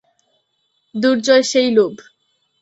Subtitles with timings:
[0.95, 1.93] দুর্জয় সেই লোভ।